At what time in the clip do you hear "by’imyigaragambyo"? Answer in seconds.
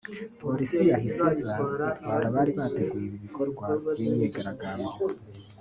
3.91-4.91